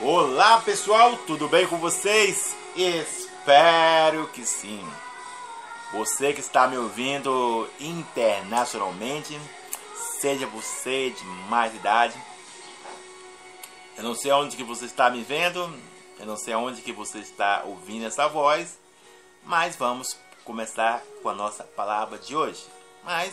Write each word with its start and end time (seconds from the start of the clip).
Olá 0.00 0.60
pessoal, 0.60 1.16
tudo 1.18 1.48
bem 1.48 1.68
com 1.68 1.78
vocês? 1.78 2.56
Espero 2.74 4.26
que 4.26 4.44
sim. 4.44 4.84
Você 5.92 6.32
que 6.32 6.40
está 6.40 6.66
me 6.66 6.76
ouvindo 6.76 7.70
internacionalmente, 7.78 9.40
seja 10.20 10.48
você 10.48 11.10
de 11.10 11.24
mais 11.48 11.72
idade, 11.76 12.20
eu 13.96 14.02
não 14.02 14.16
sei 14.16 14.32
onde 14.32 14.56
que 14.56 14.64
você 14.64 14.86
está 14.86 15.08
me 15.08 15.22
vendo, 15.22 15.72
eu 16.18 16.26
não 16.26 16.36
sei 16.36 16.56
onde 16.56 16.82
que 16.82 16.92
você 16.92 17.18
está 17.18 17.62
ouvindo 17.64 18.04
essa 18.04 18.26
voz, 18.26 18.76
mas 19.44 19.76
vamos 19.76 20.18
começar 20.44 21.04
com 21.22 21.28
a 21.28 21.34
nossa 21.34 21.62
palavra 21.62 22.18
de 22.18 22.34
hoje. 22.34 22.66
Mas 23.04 23.32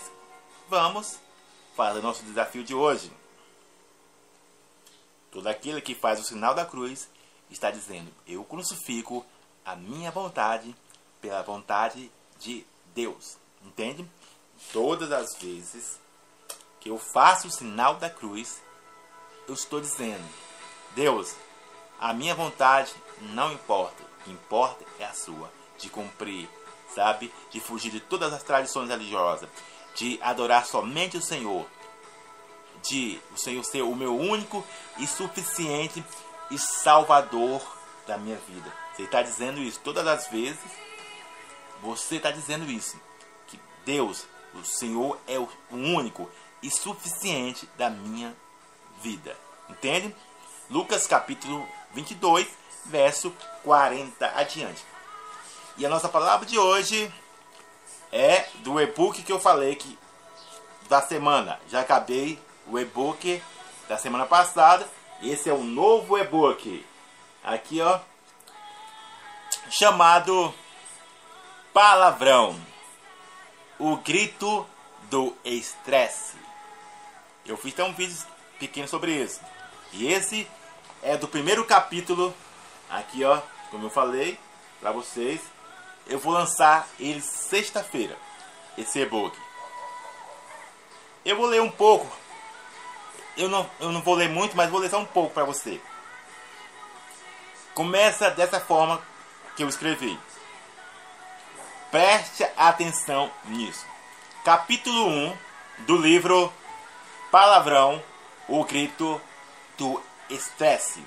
vamos 0.69 1.17
fazer 1.75 1.99
o 1.99 2.03
nosso 2.03 2.21
desafio 2.23 2.63
de 2.63 2.75
hoje. 2.75 3.11
Todo 5.31 5.47
aquele 5.47 5.81
que 5.81 5.95
faz 5.95 6.19
o 6.19 6.23
sinal 6.23 6.53
da 6.53 6.65
cruz 6.65 7.09
está 7.49 7.71
dizendo: 7.71 8.11
Eu 8.27 8.43
crucifico 8.43 9.25
a 9.65 9.75
minha 9.75 10.11
vontade 10.11 10.75
pela 11.21 11.41
vontade 11.41 12.11
de 12.39 12.65
Deus. 12.93 13.37
Entende? 13.63 14.05
Todas 14.73 15.11
as 15.11 15.35
vezes 15.37 15.99
que 16.79 16.89
eu 16.89 16.97
faço 16.97 17.47
o 17.47 17.51
sinal 17.51 17.95
da 17.95 18.09
cruz, 18.09 18.61
eu 19.47 19.53
estou 19.53 19.79
dizendo: 19.79 20.23
Deus, 20.95 21.33
a 21.99 22.13
minha 22.13 22.35
vontade 22.35 22.93
não 23.21 23.53
importa. 23.53 24.03
O 24.03 24.23
que 24.23 24.31
importa 24.31 24.83
é 24.99 25.05
a 25.05 25.13
sua. 25.13 25.49
De 25.77 25.89
cumprir, 25.89 26.49
sabe? 26.93 27.33
De 27.49 27.59
fugir 27.59 27.91
de 27.91 27.99
todas 27.99 28.33
as 28.33 28.43
tradições 28.43 28.89
religiosas. 28.89 29.49
De 29.95 30.19
adorar 30.21 30.65
somente 30.65 31.17
o 31.17 31.21
Senhor 31.21 31.65
de 32.83 33.19
o 33.33 33.37
Senhor 33.37 33.63
ser 33.63 33.81
o 33.81 33.95
meu 33.95 34.17
único 34.17 34.65
e 34.97 35.07
suficiente 35.07 36.03
e 36.49 36.57
salvador 36.57 37.61
da 38.07 38.17
minha 38.17 38.37
vida. 38.47 38.71
Você 38.93 39.03
está 39.03 39.21
dizendo 39.21 39.59
isso 39.59 39.79
todas 39.83 40.05
as 40.05 40.27
vezes. 40.27 40.59
Você 41.81 42.17
está 42.17 42.31
dizendo 42.31 42.69
isso. 42.69 42.99
Que 43.47 43.59
Deus, 43.85 44.25
o 44.53 44.63
Senhor, 44.63 45.17
é 45.27 45.39
o 45.39 45.49
único 45.71 46.29
e 46.61 46.69
suficiente 46.69 47.67
da 47.77 47.89
minha 47.89 48.35
vida. 49.01 49.35
Entende? 49.69 50.15
Lucas 50.69 51.07
capítulo 51.07 51.67
22, 51.93 52.47
verso 52.85 53.33
40 53.63 54.25
adiante. 54.35 54.83
E 55.77 55.85
a 55.85 55.89
nossa 55.89 56.09
palavra 56.09 56.45
de 56.45 56.59
hoje 56.59 57.11
é 58.11 58.47
do 58.55 58.79
e-book 58.79 59.23
que 59.23 59.31
eu 59.31 59.39
falei 59.39 59.75
que 59.75 59.97
da 60.89 61.01
semana. 61.01 61.59
Já 61.69 61.81
acabei 61.81 62.39
o 62.71 62.79
e-book 62.79 63.43
da 63.87 63.97
semana 63.97 64.25
passada. 64.25 64.87
Esse 65.21 65.49
é 65.49 65.53
o 65.53 65.63
novo 65.63 66.17
e-book. 66.17 66.85
Aqui, 67.43 67.81
ó. 67.81 67.99
Chamado 69.69 70.53
Palavrão. 71.73 72.59
O 73.77 73.97
grito 73.97 74.65
do 75.09 75.35
estresse. 75.43 76.37
Eu 77.45 77.57
fiz 77.57 77.73
até 77.73 77.83
um 77.83 77.93
vídeo 77.93 78.17
pequeno 78.57 78.87
sobre 78.87 79.11
isso. 79.11 79.41
E 79.91 80.07
esse 80.07 80.47
é 81.03 81.17
do 81.17 81.27
primeiro 81.27 81.65
capítulo. 81.65 82.33
Aqui, 82.89 83.23
ó. 83.23 83.41
Como 83.69 83.87
eu 83.87 83.89
falei 83.89 84.39
para 84.79 84.91
vocês. 84.91 85.41
Eu 86.07 86.19
vou 86.19 86.33
lançar 86.33 86.87
ele 86.99 87.21
sexta-feira. 87.21 88.17
Esse 88.77 88.99
e-book. 88.99 89.37
Eu 91.23 91.35
vou 91.35 91.45
ler 91.45 91.61
um 91.61 91.69
pouco 91.69 92.21
eu 93.37 93.49
não, 93.49 93.69
eu 93.79 93.91
não 93.91 94.01
vou 94.01 94.15
ler 94.15 94.29
muito, 94.29 94.55
mas 94.55 94.69
vou 94.69 94.79
ler 94.79 94.89
só 94.89 94.99
um 94.99 95.05
pouco 95.05 95.33
para 95.33 95.43
você. 95.43 95.81
Começa 97.73 98.29
dessa 98.29 98.59
forma 98.59 99.01
que 99.55 99.63
eu 99.63 99.69
escrevi. 99.69 100.19
Preste 101.89 102.45
atenção 102.55 103.31
nisso. 103.45 103.85
Capítulo 104.43 105.07
1 105.07 105.37
do 105.79 105.97
livro 105.97 106.51
Palavrão, 107.29 108.03
o 108.47 108.63
grito 108.63 109.21
do 109.77 110.01
estresse. 110.29 111.03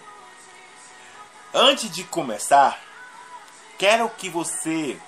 Antes 1.53 1.91
de 1.91 2.05
começar, 2.05 2.81
quero 3.79 4.09
que 4.11 4.29
você 4.29 4.99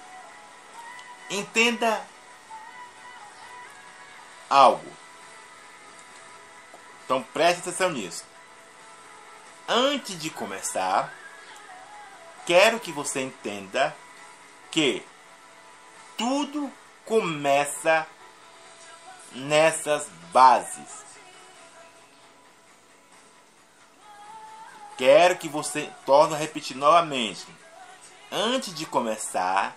entenda 1.30 2.00
algo. 4.48 5.05
Então 7.06 7.22
preste 7.22 7.60
atenção 7.60 7.90
nisso. 7.90 8.24
Antes 9.68 10.18
de 10.18 10.28
começar, 10.28 11.14
quero 12.44 12.80
que 12.80 12.90
você 12.90 13.20
entenda 13.22 13.96
que 14.72 15.04
tudo 16.18 16.70
começa 17.04 18.04
nessas 19.32 20.08
bases. 20.32 21.06
Quero 24.98 25.36
que 25.36 25.48
você 25.48 25.92
torne 26.04 26.34
a 26.34 26.38
repetir 26.38 26.76
novamente. 26.76 27.46
Antes 28.32 28.74
de 28.74 28.84
começar, 28.84 29.76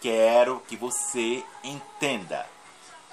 quero 0.00 0.60
que 0.66 0.76
você 0.76 1.44
entenda. 1.62 2.48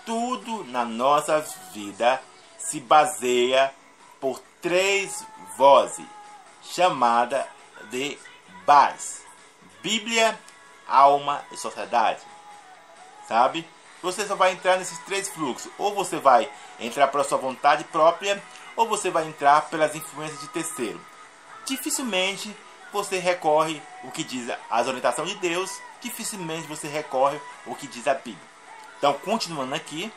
Tudo 0.03 0.63
na 0.63 0.83
nossa 0.83 1.39
vida 1.73 2.21
se 2.65 2.79
baseia 2.79 3.73
por 4.19 4.39
três 4.61 5.25
vozes, 5.57 6.05
chamada 6.63 7.47
de 7.89 8.17
bares: 8.65 9.21
Bíblia, 9.81 10.37
alma 10.87 11.43
e 11.51 11.57
sociedade. 11.57 12.21
Sabe? 13.27 13.67
Você 14.01 14.25
só 14.25 14.35
vai 14.35 14.51
entrar 14.51 14.77
nesses 14.77 14.97
três 14.99 15.29
fluxos. 15.29 15.71
Ou 15.77 15.93
você 15.93 16.17
vai 16.17 16.49
entrar 16.79 17.07
pela 17.07 17.23
sua 17.23 17.37
vontade 17.37 17.83
própria, 17.85 18.41
ou 18.75 18.87
você 18.87 19.09
vai 19.09 19.27
entrar 19.27 19.69
pelas 19.69 19.95
influências 19.95 20.41
de 20.41 20.47
terceiro. 20.49 20.99
Dificilmente 21.65 22.55
você 22.91 23.19
recorre 23.19 23.81
o 24.03 24.11
que 24.11 24.23
diz 24.23 24.51
as 24.69 24.87
orientações 24.87 25.29
de 25.29 25.35
Deus, 25.35 25.79
dificilmente 26.01 26.67
você 26.67 26.87
recorre 26.87 27.39
o 27.65 27.75
que 27.75 27.87
diz 27.87 28.07
a 28.07 28.13
Bíblia. 28.13 28.51
Então, 28.97 29.13
continuando 29.13 29.73
aqui, 29.73 30.11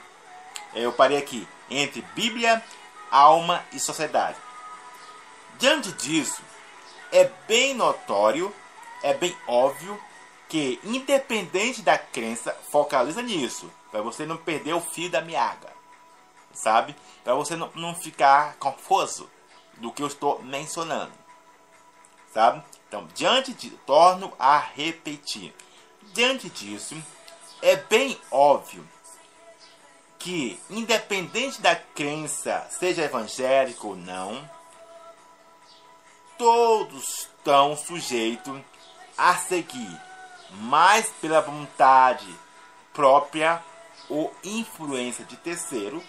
eu 0.75 0.93
parei 0.93 1.16
aqui 1.16 1.47
entre 1.70 2.02
Bíblia, 2.14 2.62
alma 3.10 3.64
e 3.72 3.78
sociedade. 3.78 4.36
Diante 5.58 5.92
disso, 5.92 6.42
é 7.12 7.30
bem 7.47 7.75
notório, 7.75 8.54
é 9.02 9.14
bem 9.14 9.36
óbvio 9.47 10.00
que, 10.48 10.80
independente 10.82 11.82
da 11.82 11.97
crença, 11.97 12.53
focaliza 12.70 13.22
nisso, 13.22 13.70
para 13.91 14.03
você 14.03 14.26
não 14.26 14.36
perder 14.36 14.74
o 14.74 14.80
fio 14.80 15.10
da 15.10 15.20
meaga, 15.20 15.72
sabe? 16.53 16.94
Para 17.22 17.34
você 17.34 17.54
não, 17.54 17.70
não 17.74 17.94
ficar 17.94 18.56
confuso 18.56 19.30
do 19.74 19.92
que 19.92 20.03
eu 20.03 20.06
estou 20.06 20.42
mencionando, 20.42 21.12
sabe? 22.32 22.62
Então, 22.88 23.08
diante 23.14 23.53
de, 23.53 23.70
torno 23.70 24.32
a 24.38 24.58
repetir. 24.58 25.54
Diante 26.12 26.48
disso, 26.48 26.97
é 27.62 27.76
bem 27.76 28.20
óbvio 28.30 28.86
que, 30.24 30.58
independente 30.70 31.60
da 31.60 31.76
crença, 31.76 32.66
seja 32.70 33.02
evangélico 33.02 33.88
ou 33.88 33.94
não, 33.94 34.48
todos 36.38 37.04
estão 37.18 37.76
sujeitos 37.76 38.58
a 39.18 39.34
seguir 39.34 40.00
mais 40.52 41.10
pela 41.20 41.42
vontade 41.42 42.26
própria 42.94 43.62
ou 44.08 44.34
influência 44.42 45.26
de 45.26 45.36
terceiro 45.36 46.02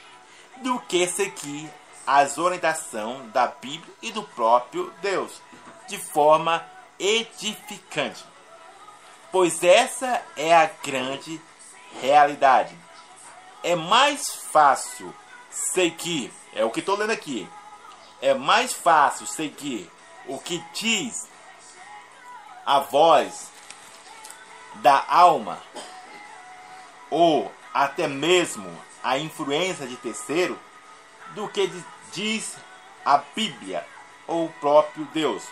do 0.61 0.79
que 0.79 1.05
seguir 1.07 1.69
as 2.07 2.37
orientações 2.37 3.29
da 3.33 3.47
Bíblia 3.47 3.93
e 4.01 4.13
do 4.13 4.23
próprio 4.23 4.93
Deus 5.01 5.41
de 5.89 5.97
forma 5.97 6.65
edificante. 6.97 8.23
Pois 9.29 9.61
essa 9.61 10.23
é 10.37 10.55
a 10.55 10.71
grande 10.81 11.41
realidade 11.99 12.84
é 13.65 13.75
mais 13.75 14.29
fácil 14.29 15.11
seguir, 15.49 16.31
é 16.53 16.63
o 16.63 16.69
que 16.69 16.81
estou 16.81 16.95
lendo 16.95 17.09
aqui, 17.09 17.49
é 18.21 18.31
mais 18.31 18.71
fácil 18.71 19.25
seguir 19.25 19.91
o 20.27 20.37
que 20.37 20.63
diz 20.71 21.27
a 22.63 22.79
voz 22.79 23.49
da 24.75 25.03
alma 25.07 25.59
ou 27.09 27.51
até 27.73 28.07
mesmo 28.07 28.71
a 29.03 29.17
influência 29.17 29.87
de 29.87 29.97
terceiro 29.97 30.59
do 31.33 31.47
que 31.47 31.67
diz 32.13 32.55
a 33.03 33.17
Bíblia 33.17 33.83
ou 34.27 34.45
o 34.45 34.53
próprio 34.53 35.05
Deus. 35.05 35.43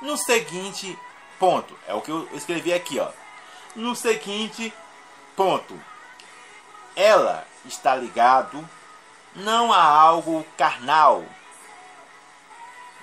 No 0.00 0.16
seguinte 0.16 0.98
ponto, 1.38 1.78
é 1.86 1.92
o 1.92 2.00
que 2.00 2.10
eu 2.10 2.26
escrevi 2.32 2.72
aqui, 2.72 2.98
ó. 2.98 3.10
No 3.76 3.94
seguinte 3.94 4.72
ponto, 5.36 5.78
ela 6.96 7.46
está 7.64 7.94
ligado 7.94 8.68
não 9.34 9.72
a 9.72 9.82
algo 9.82 10.44
carnal, 10.56 11.24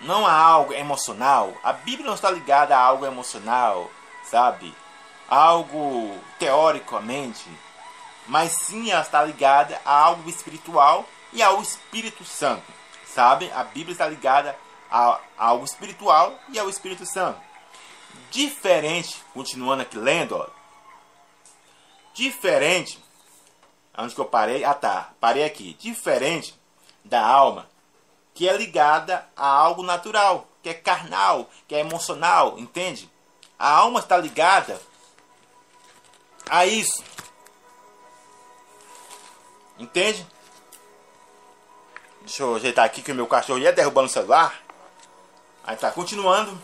não 0.02 0.26
a 0.26 0.34
algo 0.34 0.74
emocional. 0.74 1.54
A 1.64 1.74
Bíblia 1.74 2.06
não 2.06 2.16
está 2.16 2.30
ligada 2.30 2.76
a 2.76 2.82
algo 2.82 3.06
emocional, 3.06 3.90
sabe? 4.24 4.76
Algo 5.28 6.18
teoricamente, 6.38 7.50
mas 8.28 8.52
sim 8.52 8.92
ela 8.92 9.02
está 9.02 9.24
ligada 9.24 9.80
a 9.86 9.92
algo 9.92 10.30
espiritual 10.30 11.06
e 11.34 11.42
ao 11.42 11.62
Espírito 11.62 12.24
Santo, 12.24 12.72
sabe? 13.06 13.52
A 13.52 13.64
Bíblia 13.64 13.94
está 13.94 14.08
ligada 14.08 14.56
a, 14.90 15.20
a 15.38 15.46
algo 15.48 15.66
espiritual 15.66 16.40
e 16.50 16.58
ao 16.58 16.70
Espírito 16.70 17.06
Santo. 17.06 17.40
Diferente, 18.32 19.24
continuando 19.34 19.84
aqui 19.84 19.98
lendo, 19.98 20.36
ó, 20.36 20.48
diferente, 22.14 23.00
onde 23.98 24.16
que 24.16 24.22
eu 24.22 24.26
parei? 24.26 24.64
Ah 24.64 24.74
tá, 24.74 25.12
parei 25.20 25.44
aqui. 25.44 25.74
Diferente 25.74 26.60
da 27.04 27.26
alma, 27.26 27.68
que 28.34 28.48
é 28.48 28.56
ligada 28.56 29.28
a 29.36 29.48
algo 29.48 29.84
natural, 29.84 30.48
que 30.62 30.70
é 30.70 30.74
carnal, 30.74 31.50
que 31.68 31.76
é 31.76 31.80
emocional, 31.80 32.58
entende? 32.58 33.10
A 33.58 33.70
alma 33.70 34.00
está 34.00 34.18
ligada 34.18 34.80
a 36.50 36.66
isso. 36.66 37.04
Entende? 39.78 40.26
Deixa 42.22 42.44
eu 42.44 42.56
ajeitar 42.56 42.86
aqui 42.86 43.02
que 43.02 43.12
o 43.12 43.16
meu 43.16 43.28
cachorro 43.28 43.60
ia 43.60 43.72
derrubando 43.72 44.08
o 44.08 44.12
celular. 44.12 44.62
Aí 45.64 45.76
tá, 45.76 45.92
continuando. 45.92 46.60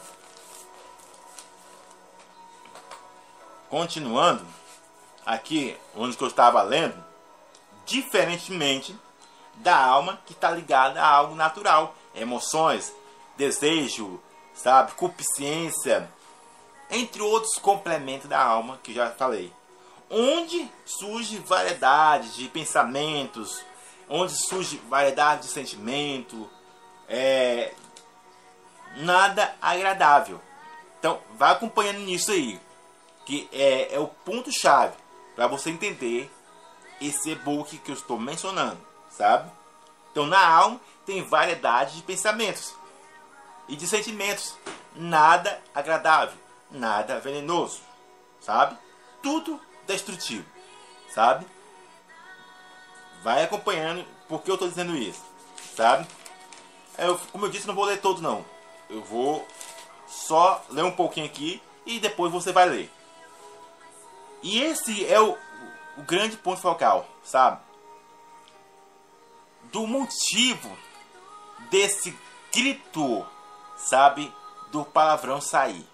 Continuando. 3.70 4.46
Aqui, 5.26 5.78
onde 5.96 6.20
eu 6.20 6.28
estava 6.28 6.62
lendo. 6.62 7.04
Diferentemente 7.86 8.96
da 9.56 9.78
alma 9.78 10.20
que 10.26 10.34
está 10.34 10.52
ligada 10.52 11.02
a 11.02 11.08
algo 11.08 11.36
natural. 11.36 11.96
Emoções, 12.14 12.94
desejo, 13.38 14.22
sabe, 14.54 14.94
concupiscência, 14.94 16.10
entre 16.90 17.22
outros 17.22 17.58
complementos 17.58 18.28
da 18.28 18.42
alma 18.42 18.80
que 18.82 18.94
já 18.94 19.12
falei. 19.12 19.52
Onde 20.10 20.70
surge 20.86 21.38
variedade 21.40 22.36
de 22.36 22.48
pensamentos, 22.48 23.64
onde 24.08 24.34
surge 24.34 24.78
variedade 24.88 25.44
de 25.44 25.48
sentimento, 25.48 26.50
é, 27.10 27.74
nada 28.98 29.56
agradável. 29.62 30.40
Então, 31.00 31.20
vai 31.38 31.52
acompanhando 31.52 32.00
nisso 32.00 32.32
aí, 32.32 32.60
que 33.26 33.50
é, 33.52 33.96
é 33.96 34.00
o 34.00 34.08
ponto-chave 34.08 34.96
para 35.36 35.48
você 35.48 35.70
entender 35.70 36.32
esse 37.02 37.32
e-book 37.32 37.78
que 37.78 37.92
eu 37.92 37.96
estou 37.96 38.20
mencionando 38.20 38.96
sabe? 39.18 39.52
Então 40.12 40.26
na 40.26 40.46
alma 40.46 40.80
tem 41.06 41.24
variedade 41.24 41.96
de 41.96 42.04
pensamentos 42.04 42.74
e 43.68 43.76
de 43.76 43.88
sentimentos, 43.88 44.56
nada 44.96 45.62
agradável, 45.74 46.38
nada 46.70 47.20
venenoso, 47.20 47.80
sabe? 48.40 48.78
Tudo 49.22 49.60
destrutivo, 49.88 50.46
sabe? 51.14 51.46
Vai 53.24 53.44
acompanhando 53.44 54.06
porque 54.28 54.50
eu 54.50 54.56
estou 54.56 54.70
dizendo 54.70 54.96
isso, 54.96 55.24
sabe? 55.76 56.08
Eu, 56.98 57.18
como 57.32 57.46
eu 57.46 57.50
disse, 57.50 57.68
não 57.68 57.76
vou 57.76 57.86
ler 57.86 58.00
todo 58.00 58.22
não. 58.22 58.46
Eu 58.90 59.04
vou 59.04 59.46
só 60.08 60.64
ler 60.70 60.84
um 60.84 60.92
pouquinho 60.92 61.26
aqui 61.26 61.62
e 61.86 62.00
depois 62.00 62.32
você 62.32 62.52
vai 62.52 62.70
ler. 62.70 62.92
E 64.42 64.62
esse 64.62 65.06
é 65.08 65.20
o, 65.20 65.36
o 65.98 66.02
grande 66.04 66.38
ponto 66.38 66.62
focal, 66.62 67.08
sabe? 67.24 67.60
do 69.72 69.86
motivo 69.86 70.72
desse 71.70 72.18
grito, 72.54 73.26
sabe, 73.76 74.34
do 74.72 74.86
palavrão 74.86 75.42
sair. 75.42 75.86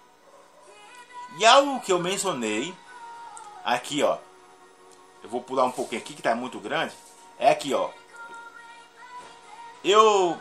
E 1.36 1.44
algo 1.44 1.80
que 1.80 1.92
eu 1.92 1.98
mencionei 1.98 2.74
aqui, 3.64 4.02
ó. 4.02 4.18
Eu 5.22 5.28
vou 5.28 5.42
pular 5.42 5.64
um 5.64 5.72
pouquinho 5.72 6.00
aqui 6.00 6.14
que 6.14 6.22
tá 6.22 6.34
muito 6.34 6.60
grande. 6.60 6.94
É 7.38 7.50
aqui, 7.50 7.72
ó. 7.72 7.90
Eu 9.84 10.40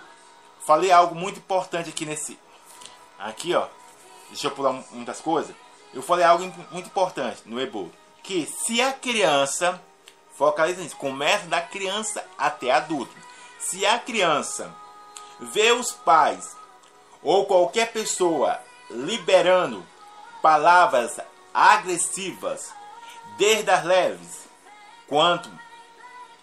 falei 0.66 0.92
algo 0.92 1.16
muito 1.16 1.40
importante 1.40 1.90
aqui 1.90 2.06
nesse 2.06 2.38
aqui, 3.18 3.56
ó. 3.56 3.68
Deixa 4.30 4.48
eu 4.48 4.52
pular 4.52 4.74
muitas 4.92 5.20
coisas. 5.20 5.56
Eu 5.94 6.02
falei 6.02 6.26
algo 6.26 6.44
muito 6.72 6.88
importante 6.88 7.42
no 7.46 7.60
e-book, 7.60 7.92
que 8.24 8.46
se 8.46 8.82
a 8.82 8.94
criança 8.94 9.82
Focaliza 10.42 10.82
nisso. 10.82 10.96
Começa 10.96 11.46
da 11.46 11.62
criança 11.62 12.26
até 12.36 12.72
adulto. 12.72 13.16
Se 13.60 13.86
a 13.86 14.00
criança 14.00 14.74
vê 15.40 15.72
os 15.72 15.92
pais 15.92 16.58
ou 17.22 17.46
qualquer 17.46 17.92
pessoa 17.92 18.60
liberando 18.90 19.86
palavras 20.42 21.20
agressivas, 21.54 22.74
desde 23.38 23.70
as 23.70 23.84
leves 23.84 24.48
quanto 25.08 25.48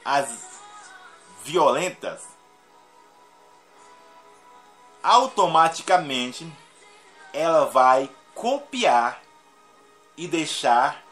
as 0.04 0.46
violentas, 1.42 2.22
automaticamente 5.02 6.48
ela 7.32 7.64
vai 7.64 8.08
copiar 8.32 9.20
e 10.16 10.28
deixar 10.28 11.02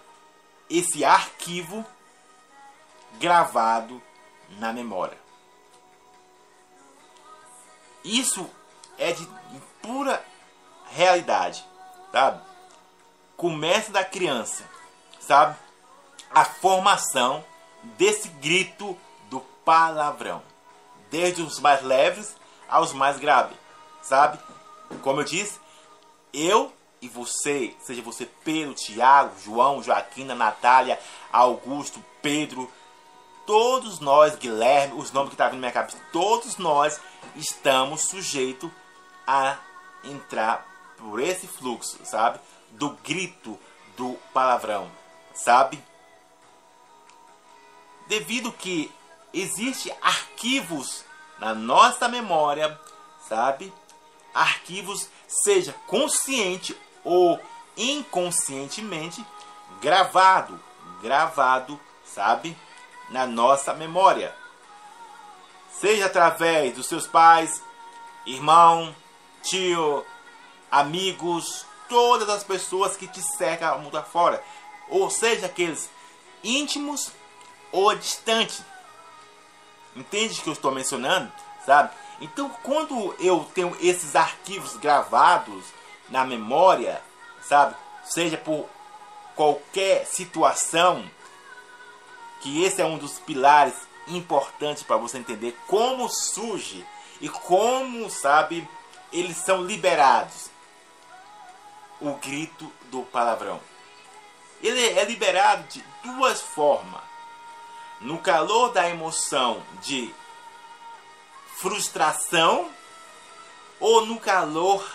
esse 0.68 1.04
arquivo 1.04 1.84
gravado 3.18 4.02
na 4.58 4.72
memória. 4.72 5.18
Isso 8.04 8.48
é 8.98 9.12
de 9.12 9.28
pura 9.82 10.24
realidade, 10.90 11.64
sabe? 12.12 12.40
Começa 13.36 13.90
da 13.90 14.04
criança, 14.04 14.64
sabe? 15.20 15.56
A 16.30 16.44
formação 16.44 17.44
desse 17.82 18.28
grito 18.28 18.98
do 19.28 19.40
palavrão, 19.64 20.42
desde 21.10 21.42
os 21.42 21.58
mais 21.60 21.82
leves 21.82 22.36
aos 22.68 22.92
mais 22.92 23.18
graves, 23.18 23.56
sabe? 24.02 24.38
Como 25.02 25.20
eu 25.20 25.24
disse, 25.24 25.60
eu 26.32 26.72
e 27.00 27.08
você, 27.08 27.74
seja 27.80 28.02
você 28.02 28.26
Pedro, 28.44 28.74
Tiago, 28.74 29.34
João, 29.44 29.82
Joaquina, 29.82 30.34
Natália, 30.34 30.98
Augusto, 31.30 32.02
Pedro, 32.22 32.70
todos 33.46 34.00
nós, 34.00 34.36
Guilherme, 34.36 34.98
os 34.98 35.12
nomes 35.12 35.30
que 35.30 35.36
tá 35.36 35.48
na 35.48 35.56
minha 35.56 35.72
cabeça, 35.72 35.98
todos 36.12 36.56
nós 36.56 37.00
estamos 37.36 38.02
sujeitos 38.02 38.70
a 39.26 39.58
entrar 40.04 40.66
por 40.98 41.20
esse 41.20 41.46
fluxo, 41.46 41.98
sabe? 42.04 42.40
Do 42.72 42.90
grito 43.04 43.58
do 43.96 44.14
palavrão, 44.32 44.90
sabe? 45.34 45.82
Devido 48.08 48.52
que 48.52 48.92
existe 49.32 49.92
arquivos 50.00 51.04
na 51.38 51.54
nossa 51.54 52.08
memória, 52.08 52.78
sabe? 53.28 53.72
Arquivos 54.32 55.08
seja 55.26 55.72
consciente 55.86 56.76
ou 57.06 57.40
inconscientemente 57.76 59.24
gravado, 59.80 60.60
gravado, 61.00 61.80
sabe? 62.04 62.56
na 63.08 63.26
nossa 63.26 63.72
memória. 63.74 64.34
Seja 65.72 66.06
através 66.06 66.74
dos 66.74 66.86
seus 66.86 67.06
pais, 67.06 67.62
irmão, 68.24 68.94
tio, 69.42 70.04
amigos, 70.70 71.66
todas 71.88 72.28
as 72.28 72.42
pessoas 72.42 72.96
que 72.96 73.06
te 73.06 73.22
cercam 73.22 73.78
mundo 73.78 73.98
afora. 73.98 74.42
Ou 74.88 75.10
seja, 75.10 75.46
aqueles 75.46 75.90
íntimos 76.42 77.12
ou 77.70 77.94
distantes. 77.94 78.62
Entende 79.94 80.38
o 80.38 80.42
que 80.42 80.48
eu 80.48 80.54
estou 80.54 80.72
mencionando? 80.72 81.30
Sabe? 81.64 81.90
Então, 82.20 82.48
quando 82.62 83.14
eu 83.18 83.48
tenho 83.54 83.76
esses 83.80 84.16
arquivos 84.16 84.76
gravados 84.76 85.64
na 86.08 86.24
memória, 86.24 87.02
sabe? 87.42 87.74
Seja 88.04 88.36
por 88.36 88.68
qualquer 89.34 90.06
situação, 90.06 91.08
que 92.40 92.64
esse 92.64 92.80
é 92.80 92.84
um 92.84 92.98
dos 92.98 93.18
pilares 93.18 93.74
importantes 94.08 94.82
para 94.82 94.96
você 94.96 95.18
entender 95.18 95.58
como 95.66 96.08
surge 96.08 96.86
e 97.20 97.28
como, 97.28 98.08
sabe, 98.10 98.68
eles 99.12 99.36
são 99.36 99.62
liberados. 99.62 100.50
O 102.00 102.12
grito 102.14 102.70
do 102.90 103.02
palavrão. 103.02 103.60
Ele 104.62 104.98
é 104.98 105.04
liberado 105.04 105.66
de 105.68 105.84
duas 106.02 106.40
formas. 106.40 107.02
No 108.00 108.18
calor 108.18 108.72
da 108.72 108.88
emoção 108.88 109.62
de 109.82 110.14
frustração 111.56 112.70
ou 113.80 114.04
no 114.04 114.20
calor 114.20 114.86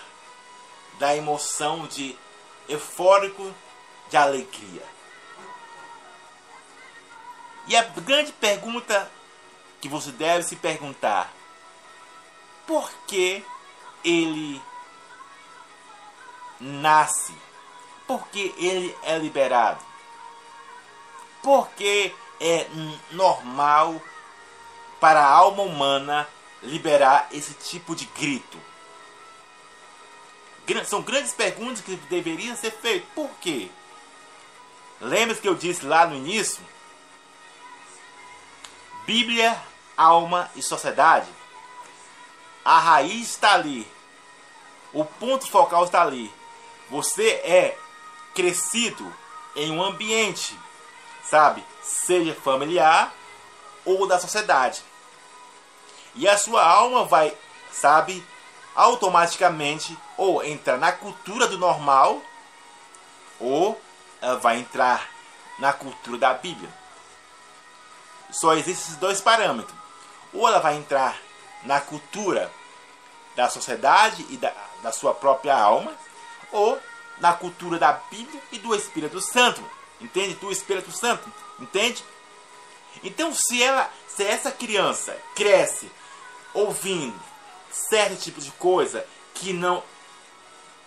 da 1.00 1.16
emoção 1.16 1.88
de 1.88 2.18
eufórico 2.68 3.54
de 4.10 4.18
alegria. 4.18 4.84
E 7.68 7.76
a 7.76 7.84
grande 7.84 8.32
pergunta 8.34 9.10
que 9.80 9.88
você 9.88 10.12
deve 10.12 10.44
se 10.44 10.56
perguntar: 10.56 11.32
por 12.66 12.92
que 13.08 13.44
ele 14.04 14.62
nasce? 16.60 17.34
Por 18.08 18.28
que 18.28 18.54
ele 18.58 18.96
é 19.04 19.18
liberado? 19.18 19.84
Porque 21.42 22.14
é 22.40 22.68
normal 23.12 24.02
para 25.00 25.22
a 25.22 25.30
alma 25.30 25.64
humana 25.64 26.28
liberar 26.62 27.28
esse 27.32 27.54
tipo 27.54 27.96
de 27.96 28.06
grito? 28.06 28.60
São 30.86 31.02
grandes 31.02 31.34
perguntas 31.34 31.82
que 31.82 31.96
deveriam 32.10 32.56
ser 32.56 32.72
feitas. 32.72 33.10
Por 33.14 33.30
quê? 33.42 33.70
Lembra 35.00 35.36
que 35.36 35.48
eu 35.48 35.56
disse 35.56 35.86
lá 35.86 36.06
no 36.06 36.16
início? 36.16 36.64
Bíblia, 39.06 39.60
alma 39.98 40.50
e 40.56 40.62
sociedade. 40.62 41.28
A 42.64 42.80
raiz 42.80 43.30
está 43.30 43.54
ali. 43.54 43.88
O 44.94 45.04
ponto 45.04 45.50
focal 45.50 45.86
está 45.86 46.02
ali. 46.02 46.32
Você 46.90 47.30
é 47.30 47.78
crescido 48.34 49.14
em 49.56 49.72
um 49.72 49.84
ambiente, 49.84 50.58
sabe? 51.24 51.66
Seja 51.82 52.36
familiar 52.36 53.14
ou 53.84 54.08
da 54.08 54.20
sociedade. 54.20 54.84
E 56.14 56.28
a 56.28 56.38
sua 56.38 56.64
alma 56.64 57.06
vai, 57.06 57.36
sabe, 57.72 58.24
automaticamente 58.76 59.98
ou 60.18 60.44
entrar 60.44 60.78
na 60.78 60.92
cultura 60.92 61.48
do 61.48 61.58
normal 61.58 62.22
ou 63.40 63.80
ela 64.22 64.38
vai 64.38 64.60
entrar 64.60 65.10
na 65.58 65.74
cultura 65.74 66.18
da 66.18 66.34
Bíblia. 66.34 66.70
Só 68.32 68.54
existem 68.54 68.74
esses 68.74 68.96
dois 68.96 69.20
parâmetros. 69.20 69.76
Ou 70.34 70.48
ela 70.48 70.60
vai 70.60 70.76
entrar 70.76 71.18
na 71.64 71.82
cultura 71.82 72.52
da 73.36 73.50
sociedade 73.50 74.26
e 74.30 74.38
da, 74.38 74.54
da 74.82 74.92
sua 74.92 75.14
própria 75.14 75.56
alma, 75.56 75.94
ou 76.52 76.80
na 77.20 77.34
cultura 77.34 77.78
da 77.78 77.94
Bíblia 77.94 78.42
e 78.52 78.60
do 78.60 78.74
Espírito 78.76 79.20
Santo. 79.20 79.64
Entende? 80.00 80.36
Do 80.36 80.52
Espírito 80.52 80.92
Santo. 80.92 81.32
Entende? 81.60 82.04
Então, 83.04 83.34
se 83.34 83.62
ela, 83.62 83.90
se 84.08 84.24
essa 84.24 84.52
criança 84.52 85.18
cresce 85.36 85.92
ouvindo 86.54 87.31
certo 87.72 88.20
tipo 88.20 88.42
de 88.42 88.52
coisa 88.52 89.06
que 89.34 89.54
não 89.54 89.84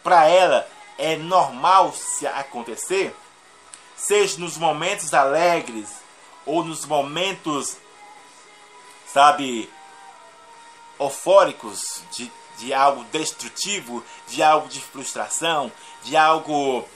para 0.03 0.29
ela 0.29 0.69
é 0.99 1.17
normal 1.17 1.93
se 1.93 2.27
acontecer, 2.27 3.15
seja 3.97 4.39
nos 4.39 4.57
momentos 4.57 5.15
alegres 5.15 5.89
ou 6.45 6.63
nos 6.63 6.85
momentos, 6.85 7.79
sabe, 9.07 9.71
eufóricos 11.01 12.03
de, 12.13 12.31
de 12.59 12.75
algo 12.75 13.03
destrutivo, 13.05 14.05
de 14.29 14.43
algo 14.43 14.69
de 14.69 14.81
frustração, 14.81 15.73
de 16.03 16.17
algo, 16.17 16.87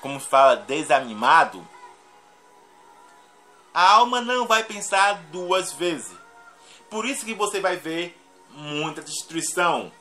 como 0.00 0.20
fala, 0.20 0.56
desanimado, 0.56 1.66
a 3.72 3.92
alma 3.92 4.20
não 4.20 4.46
vai 4.46 4.62
pensar 4.64 5.14
duas 5.30 5.72
vezes. 5.72 6.12
Por 6.90 7.06
isso 7.06 7.24
que 7.24 7.34
você 7.34 7.60
vai 7.60 7.76
ver 7.76 8.19
muita 8.52 9.02
destruição, 9.02 9.92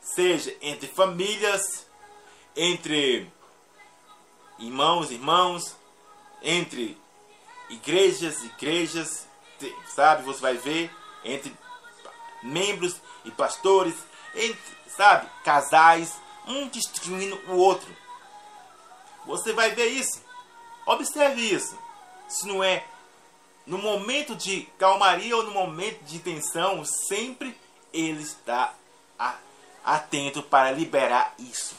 seja 0.00 0.54
entre 0.60 0.88
famílias, 0.88 1.86
entre 2.56 3.30
irmãos, 4.58 5.10
irmãos, 5.10 5.76
entre 6.42 6.98
igrejas, 7.68 8.42
igrejas, 8.44 9.26
sabe? 9.94 10.22
Você 10.22 10.40
vai 10.40 10.54
ver 10.56 10.90
entre 11.24 11.54
membros 12.42 12.96
e 13.24 13.30
pastores, 13.30 13.94
entre, 14.34 14.58
sabe? 14.88 15.28
Casais, 15.44 16.14
um 16.46 16.68
destruindo 16.68 17.38
o 17.48 17.56
outro. 17.56 17.94
Você 19.26 19.52
vai 19.52 19.74
ver 19.74 19.88
isso. 19.88 20.22
Observe 20.86 21.42
isso. 21.42 21.78
Se 22.28 22.46
não 22.46 22.64
é 22.64 22.84
no 23.66 23.76
momento 23.76 24.34
de 24.34 24.62
calmaria 24.78 25.36
ou 25.36 25.42
no 25.42 25.50
momento 25.50 26.02
de 26.04 26.18
tensão, 26.18 26.82
sempre 26.84 27.54
ele 27.92 28.22
está 28.22 28.74
atento 29.84 30.42
para 30.42 30.72
liberar 30.72 31.34
isso. 31.38 31.74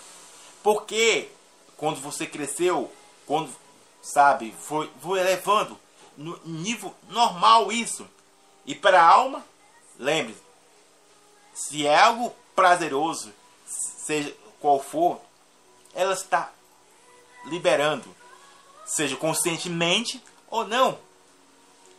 Porque 0.63 1.30
quando 1.78 2.01
você 2.01 2.25
cresceu, 2.25 2.92
quando 3.25 3.54
sabe, 4.01 4.54
foi, 4.60 4.89
foi 5.01 5.20
elevando 5.20 5.80
no 6.18 6.39
nível 6.46 6.94
normal 7.10 7.72
isso. 7.72 8.08
E 8.66 8.75
para 8.75 9.01
a 9.01 9.08
alma, 9.08 9.46
lembre, 9.98 10.36
se 11.54 11.86
é 11.86 11.98
algo 11.98 12.36
prazeroso, 12.56 13.32
seja 13.66 14.36
qual 14.60 14.82
for, 14.82 15.22
ela 15.94 16.13
está 16.13 16.51
liberando, 17.46 18.16
seja 18.86 19.16
conscientemente 19.16 20.22
ou 20.50 20.68
não. 20.68 20.98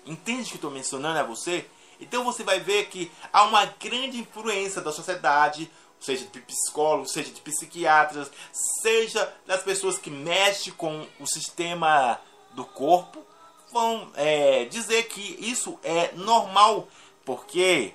Entende 0.04 0.42
o 0.42 0.50
que 0.50 0.54
estou 0.56 0.70
mencionando 0.70 1.18
a 1.18 1.22
você? 1.22 1.68
Então 2.00 2.24
você 2.24 2.42
vai 2.42 2.60
ver 2.60 2.86
que 2.88 3.10
há 3.32 3.44
uma 3.44 3.66
grande 3.66 4.18
influência 4.18 4.80
da 4.80 4.90
sociedade, 4.90 5.70
seja 6.00 6.26
de 6.26 6.40
psicólogos, 6.40 7.12
seja 7.12 7.30
de 7.30 7.40
psiquiatras, 7.40 8.30
seja 8.80 9.32
das 9.46 9.62
pessoas 9.62 9.98
que 9.98 10.10
mexem 10.10 10.72
com 10.72 11.06
o 11.18 11.26
sistema 11.26 12.18
do 12.52 12.64
corpo, 12.64 13.24
vão 13.70 14.10
é, 14.14 14.64
dizer 14.64 15.04
que 15.04 15.36
isso 15.38 15.78
é 15.84 16.12
normal, 16.14 16.88
porque 17.24 17.92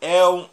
é 0.00 0.26
um, 0.26 0.48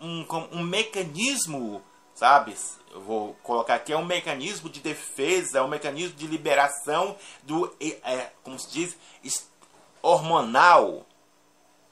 um, 0.00 0.26
um 0.52 0.62
mecanismo, 0.62 1.82
sabe? 2.14 2.54
Eu 2.90 3.00
vou 3.00 3.34
colocar 3.42 3.74
aqui, 3.74 3.92
é 3.92 3.96
um 3.96 4.04
mecanismo 4.04 4.70
de 4.70 4.80
defesa, 4.80 5.58
é 5.58 5.62
um 5.62 5.68
mecanismo 5.68 6.16
de 6.16 6.26
liberação 6.28 7.16
do, 7.42 7.74
é, 7.80 8.30
como 8.44 8.58
se 8.58 8.70
diz, 8.70 8.96
hormonal 10.00 11.04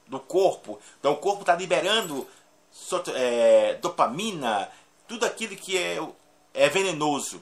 do 0.07 0.19
corpo. 0.19 0.79
Então 0.99 1.13
o 1.13 1.17
corpo 1.17 1.41
está 1.41 1.55
liberando 1.55 2.27
é, 3.13 3.75
dopamina, 3.75 4.69
tudo 5.07 5.25
aquilo 5.25 5.55
que 5.55 5.77
é, 5.77 5.99
é 6.53 6.69
venenoso. 6.69 7.41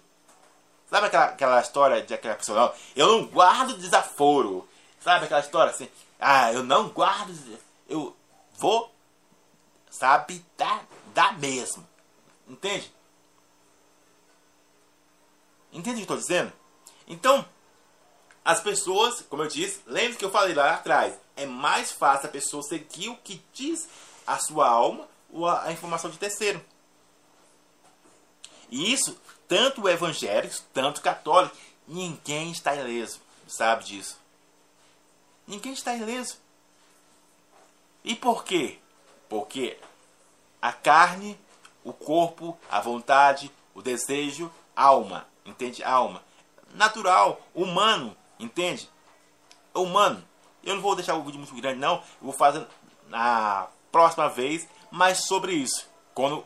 Sabe 0.90 1.08
aquela, 1.08 1.26
aquela 1.26 1.62
história 1.62 2.02
de 2.02 2.14
aquela 2.14 2.36
pessoa, 2.36 2.60
não, 2.60 2.74
eu 2.96 3.08
não 3.08 3.26
guardo 3.26 3.78
desaforo. 3.78 4.68
Sabe 5.00 5.26
aquela 5.26 5.40
história 5.40 5.72
assim, 5.72 5.90
ah, 6.20 6.52
eu 6.54 6.64
não 6.64 6.90
guardo, 6.90 7.34
eu 7.90 8.16
vou, 8.54 8.94
sabe, 9.90 10.46
dar, 10.58 10.86
dar 11.14 11.40
mesmo. 11.40 11.88
Entende? 12.48 12.92
Entende 15.72 15.96
o 15.96 15.98
que 15.98 16.02
estou 16.02 16.18
dizendo? 16.18 16.52
Então, 17.08 17.46
as 18.44 18.60
pessoas, 18.60 19.22
como 19.30 19.44
eu 19.44 19.48
disse, 19.48 19.82
lembre 19.86 20.18
que 20.18 20.26
eu 20.26 20.32
falei 20.32 20.54
lá 20.54 20.74
atrás, 20.76 21.14
é 21.36 21.46
mais 21.46 21.92
fácil 21.92 22.28
a 22.28 22.32
pessoa 22.32 22.64
seguir 22.64 23.10
o 23.10 23.18
que 23.18 23.42
diz 23.54 23.88
a 24.26 24.38
sua 24.40 24.68
alma 24.68 25.08
a 25.62 25.72
informação 25.72 26.10
de 26.10 26.18
terceiro. 26.18 26.64
E 28.70 28.92
isso, 28.92 29.18
tanto 29.48 29.88
evangélicos, 29.88 30.64
tanto 30.74 31.02
católicos, 31.02 31.58
ninguém 31.88 32.52
está 32.52 32.76
ileso, 32.76 33.20
sabe 33.48 33.84
disso. 33.84 34.18
Ninguém 35.48 35.74
está 35.74 35.96
ileso. 35.96 36.38
E 38.04 38.16
por 38.16 38.44
quê? 38.44 38.80
Porque 39.30 39.78
a 40.62 40.74
carne, 40.74 41.38
o 41.84 41.94
corpo, 41.94 42.58
a 42.70 42.80
vontade, 42.80 43.52
o 43.76 43.82
desejo, 43.82 44.52
alma, 44.76 45.28
entende? 45.46 45.84
Alma. 45.84 46.24
Natural, 46.74 47.42
humano, 47.54 48.16
entende? 48.44 48.90
Humano. 49.74 50.24
Eu 50.64 50.76
não 50.76 50.82
vou 50.82 50.96
deixar 50.96 51.16
o 51.16 51.24
vídeo 51.24 51.40
muito 51.40 51.56
grande 51.56 51.80
não, 51.80 51.96
eu 51.96 52.04
vou 52.22 52.34
fazer 52.34 52.68
na 53.08 53.68
próxima 53.92 54.30
vez 54.30 54.68
mais 54.92 55.26
sobre 55.26 55.54
isso. 55.54 55.90
Quando 56.14 56.46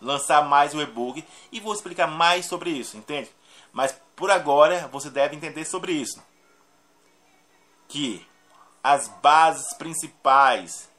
lançar 0.00 0.44
mais 0.44 0.74
o 0.74 0.82
e-book 0.82 1.24
e 1.50 1.60
vou 1.60 1.72
explicar 1.72 2.06
mais 2.06 2.46
sobre 2.46 2.70
isso, 2.70 2.96
entende? 2.96 3.30
Mas 3.72 3.98
por 4.14 4.30
agora 4.30 4.88
você 4.88 5.08
deve 5.08 5.34
entender 5.34 5.64
sobre 5.64 5.92
isso. 5.92 6.22
Que 7.88 8.26
as 8.82 9.08
bases 9.08 9.72
principais 9.74 10.90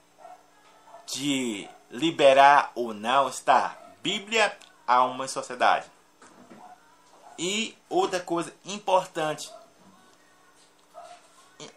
de 1.06 1.70
liberar 1.92 2.72
ou 2.74 2.94
não 2.94 3.30
está 3.30 3.78
Bíblia, 4.02 4.56
alma 4.86 5.26
e 5.26 5.30
sociedade. 5.30 5.90
E 7.40 7.76
outra 7.90 8.20
coisa 8.20 8.54
importante, 8.64 9.52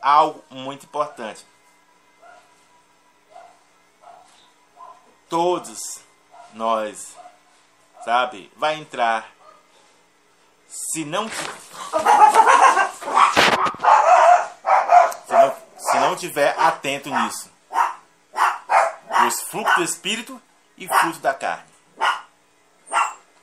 algo 0.00 0.45
muito 0.50 0.87
importante. 0.87 1.45
todos 5.28 6.00
nós, 6.55 7.14
sabe, 8.05 8.50
vai 8.57 8.76
entrar. 8.76 9.31
Se 10.69 11.05
não, 11.05 11.28
se 11.28 11.37
não, 15.33 15.57
se 15.78 15.99
não 15.99 16.17
tiver 16.17 16.59
atento 16.59 17.11
nisso, 17.11 17.50
os 19.26 19.43
fluxos 19.43 19.76
do 19.76 19.83
Espírito 19.83 20.43
e 20.76 20.87
fruto 20.88 21.19
da 21.21 21.33
carne. 21.33 21.78